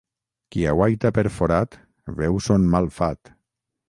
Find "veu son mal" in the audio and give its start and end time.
2.21-2.89